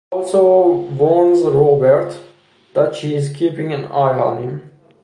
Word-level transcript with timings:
She 0.11 0.17
also 0.17 0.77
warns 0.95 1.43
Robert 1.43 2.17
that 2.73 2.95
she 2.95 3.13
is 3.13 3.29
keeping 3.31 3.71
an 3.71 3.85
eye 3.85 4.19
on 4.19 4.41
him. 4.41 4.71